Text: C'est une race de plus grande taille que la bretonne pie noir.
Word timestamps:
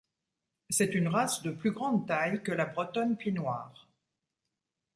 C'est 0.71 0.95
une 0.95 1.07
race 1.09 1.43
de 1.43 1.51
plus 1.51 1.69
grande 1.69 2.07
taille 2.07 2.41
que 2.41 2.51
la 2.51 2.65
bretonne 2.65 3.15
pie 3.17 3.31
noir. 3.33 3.87